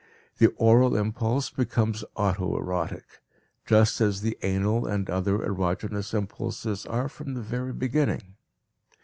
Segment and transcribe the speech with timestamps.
[0.39, 3.05] The oral impulse becomes auto erotic,
[3.67, 8.33] just as the anal and other erogenous impulses are from the very beginning.